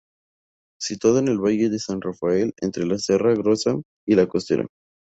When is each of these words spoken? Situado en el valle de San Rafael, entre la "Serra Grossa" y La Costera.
Situado 0.79 1.19
en 1.19 1.27
el 1.27 1.37
valle 1.37 1.69
de 1.69 1.77
San 1.77 2.01
Rafael, 2.01 2.53
entre 2.61 2.87
la 2.87 2.97
"Serra 2.97 3.35
Grossa" 3.35 3.75
y 4.07 4.15
La 4.15 4.25
Costera. 4.27 4.65